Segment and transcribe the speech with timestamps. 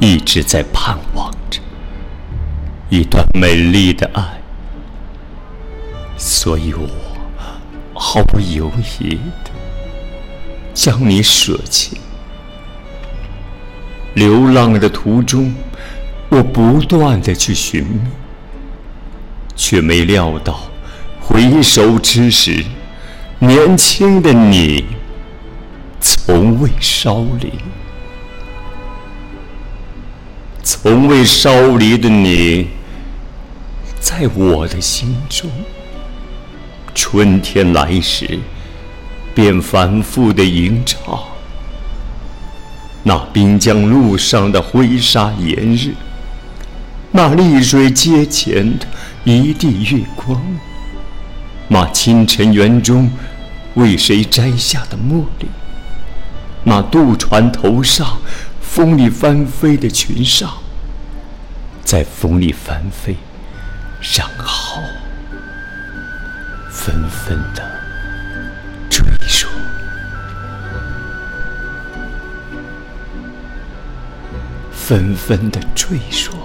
[0.00, 1.60] 一直在盼望着
[2.90, 4.22] 一段美丽的爱，
[6.16, 6.88] 所以我
[7.94, 8.70] 毫不犹
[9.00, 9.14] 豫
[9.44, 9.50] 的
[10.74, 11.98] 将你舍弃。
[14.14, 15.54] 流浪的途中，
[16.28, 18.00] 我不断的去寻觅，
[19.54, 20.60] 却没料到
[21.20, 22.64] 回首之时，
[23.38, 24.84] 年轻的你
[26.00, 27.52] 从未稍离。
[30.68, 32.66] 从未烧离的你，
[34.00, 35.48] 在我的心中。
[36.92, 38.40] 春天来时，
[39.32, 41.20] 便反复的吟唱。
[43.04, 45.94] 那滨江路上的灰沙炎日，
[47.12, 48.86] 那丽水街前的
[49.24, 50.42] 一地月光，
[51.68, 53.08] 那清晨园中
[53.74, 55.46] 为谁摘下的茉莉，
[56.64, 58.18] 那渡船头上。
[58.76, 60.50] 风里翻飞的裙裳，
[61.82, 63.16] 在风里翻飞，
[64.18, 64.82] 然后
[66.68, 67.64] 纷纷的
[68.90, 69.50] 坠落，
[74.70, 75.96] 纷纷的坠
[76.28, 76.36] 落。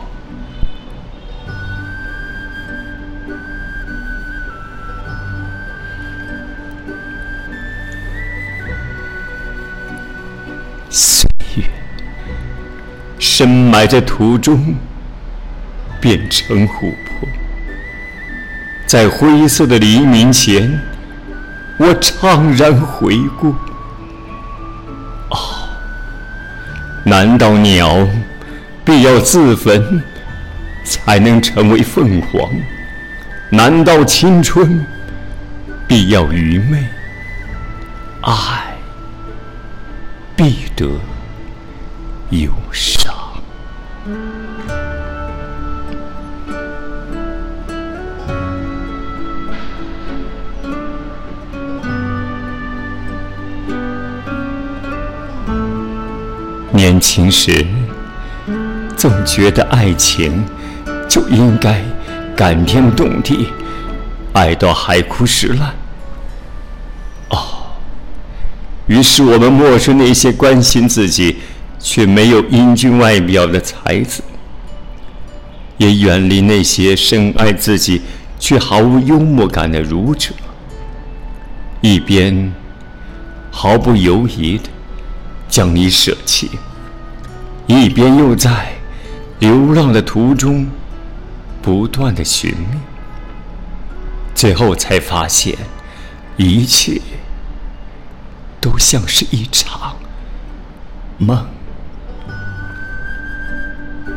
[13.41, 14.75] 深埋在土中，
[15.99, 17.27] 变成琥珀。
[18.85, 20.79] 在灰色的黎明前，
[21.79, 23.55] 我怅然回顾。
[25.29, 25.67] 哦，
[27.03, 28.07] 难道鸟
[28.85, 30.03] 必要自焚
[30.83, 32.47] 才能成为凤凰？
[33.49, 34.85] 难道青春
[35.87, 36.85] 必要愚昧？
[38.21, 38.77] 爱
[40.35, 40.85] 必得
[42.29, 42.90] 忧伤。
[56.81, 57.63] 年轻时，
[58.97, 60.43] 总觉得爱情
[61.07, 61.79] 就应该
[62.35, 63.49] 感天动地，
[64.33, 65.75] 爱到海枯石烂。
[67.29, 67.37] 哦，
[68.87, 71.37] 于是我们漠视那些关心自己
[71.77, 74.23] 却没有英俊外表的才子，
[75.77, 78.01] 也远离那些深爱自己
[78.39, 80.33] 却毫无幽默感的儒者，
[81.81, 82.51] 一边
[83.51, 84.63] 毫不犹豫的。
[85.47, 86.49] 将你舍弃，
[87.71, 88.73] 一边又在
[89.39, 90.67] 流浪的途中
[91.61, 92.77] 不断的寻觅，
[94.35, 95.57] 最后才发现，
[96.35, 96.99] 一切
[98.59, 99.95] 都像是一场
[101.17, 101.47] 梦。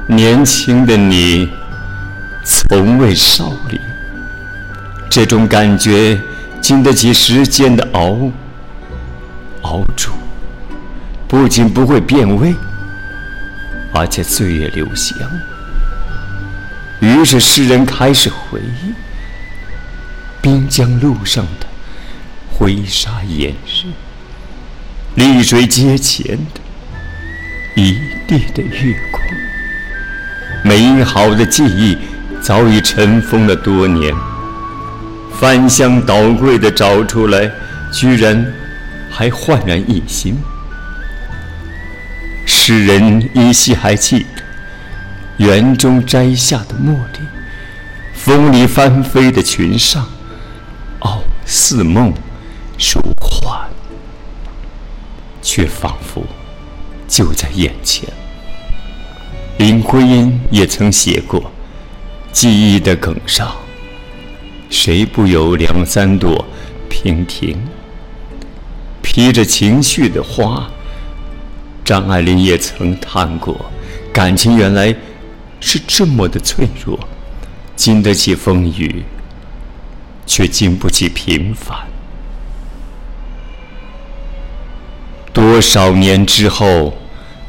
[0.08, 1.48] 年轻的你
[2.44, 3.78] 从未少离，
[5.08, 6.20] 这种感觉
[6.60, 8.32] 经得起时间的熬
[9.62, 10.10] 熬煮。
[11.28, 12.54] 不仅不会变味，
[13.94, 15.16] 而且岁月留香。
[17.00, 18.92] 于是诗人开始回忆
[20.42, 21.66] 滨江路上的
[22.52, 23.86] 灰沙掩日，
[25.14, 26.60] 丽水街前的
[27.76, 29.22] 一地的月光。
[30.64, 31.96] 美好的记忆
[32.40, 34.14] 早已尘封了多年，
[35.38, 37.50] 翻箱倒柜的找出来，
[37.92, 38.44] 居然
[39.10, 40.36] 还焕然一新。
[42.66, 47.18] 诗人依稀还记得园中摘下的茉莉，
[48.14, 49.98] 风里翻飞的裙裳，
[51.00, 52.10] 哦，似梦
[52.78, 53.68] 如幻，
[55.42, 56.24] 却仿佛
[57.06, 58.08] 就在眼前。
[59.58, 61.52] 林徽因也曾写过
[62.32, 63.54] ：“记忆的梗上，
[64.70, 66.42] 谁不有两三朵
[66.88, 67.62] 娉婷，
[69.02, 70.66] 披着情绪的花。”
[71.84, 73.70] 张爱玲也曾叹过，
[74.10, 74.94] 感情原来
[75.60, 76.98] 是这么的脆弱，
[77.76, 79.04] 经得起风雨，
[80.24, 81.76] 却经不起平凡。
[85.30, 86.96] 多少年之后，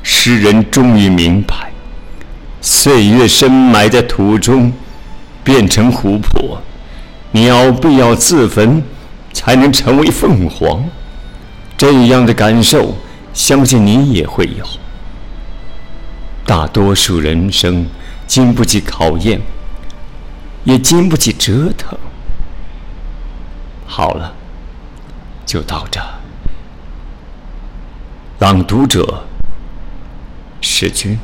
[0.04, 1.72] 诗人终于明白，
[2.60, 4.74] 岁月深埋在土中，
[5.46, 6.62] 变成琥珀，
[7.32, 8.84] 鸟必要自焚，
[9.32, 10.84] 才能成为凤凰。
[11.78, 12.98] 这样的感受。
[13.36, 14.66] 相信你也会有。
[16.46, 17.86] 大多数人生
[18.26, 19.42] 经不起考验，
[20.64, 21.98] 也经不起折腾。
[23.86, 24.34] 好了，
[25.46, 26.02] 就到这。
[28.40, 29.26] 朗读者，
[30.62, 31.20] 史君。